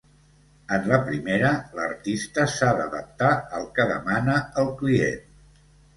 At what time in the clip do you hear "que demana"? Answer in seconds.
3.77-4.39